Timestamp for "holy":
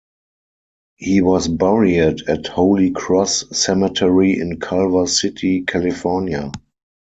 2.47-2.89